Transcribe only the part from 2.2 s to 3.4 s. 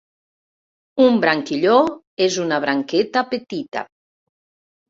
és una branqueta